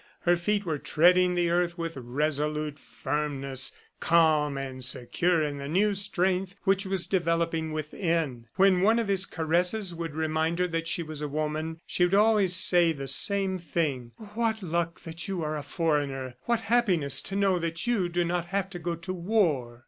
Her 0.21 0.35
feet 0.35 0.65
were 0.65 0.79
treading 0.79 1.35
the 1.35 1.51
earth 1.51 1.77
with 1.77 1.95
resolute 1.95 2.79
firmness, 2.79 3.71
calm 3.99 4.57
and 4.57 4.83
secure 4.83 5.43
in 5.43 5.59
the 5.59 5.67
new 5.67 5.93
strength 5.93 6.55
which 6.63 6.87
was 6.87 7.05
developing 7.05 7.71
within. 7.71 8.47
When 8.55 8.81
one 8.81 8.97
of 8.97 9.07
his 9.07 9.27
caresses 9.27 9.93
would 9.93 10.15
remind 10.15 10.57
her 10.57 10.67
that 10.69 10.87
she 10.87 11.03
was 11.03 11.21
a 11.21 11.27
woman, 11.29 11.81
she 11.85 12.03
would 12.03 12.15
always 12.15 12.55
say 12.55 12.93
the 12.93 13.07
same 13.07 13.59
thing, 13.59 14.13
"What 14.33 14.63
luck 14.63 15.01
that 15.01 15.27
you 15.27 15.43
are 15.43 15.55
a 15.55 15.61
foreigner!... 15.61 16.33
What 16.45 16.61
happiness 16.61 17.21
to 17.21 17.35
know 17.35 17.59
that 17.59 17.85
you 17.85 18.09
do 18.09 18.25
not 18.25 18.47
have 18.47 18.71
to 18.71 18.79
go 18.79 18.95
to 18.95 19.13
war!" 19.13 19.79